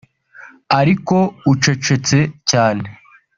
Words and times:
ariko 0.79 1.15
ucecetse 1.51 2.17
cyane 2.49 2.87